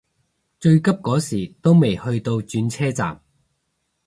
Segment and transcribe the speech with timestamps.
[0.59, 3.21] 最急嗰時都未去到轉車站